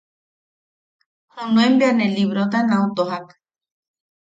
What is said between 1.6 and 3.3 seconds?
bea ne librota nau tojak.